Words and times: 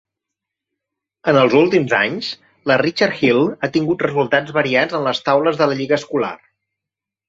En 1.33 1.39
els 1.41 1.57
últims 1.59 1.93
anys, 1.99 2.31
la 2.73 2.79
Richard 2.85 3.23
Hill 3.29 3.45
ha 3.61 3.71
tingut 3.79 4.05
resultats 4.09 4.59
variats 4.61 5.01
en 5.03 5.09
les 5.13 5.27
taules 5.31 5.65
de 5.65 5.73
la 5.73 5.81
lliga 5.85 6.05
escolar. 6.05 6.37